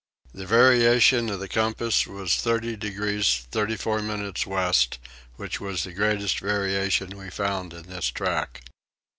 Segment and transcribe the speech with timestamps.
[0.33, 4.97] The variation of the compass was 30 degrees 34 minutes west
[5.35, 8.63] which was the greatest variation we found in this track.